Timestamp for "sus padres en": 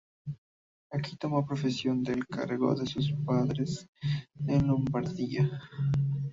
2.87-4.65